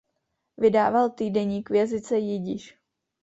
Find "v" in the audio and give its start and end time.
1.69-1.73